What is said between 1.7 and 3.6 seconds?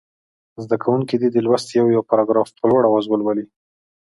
یو یو پاراګراف په لوړ اواز ولولي.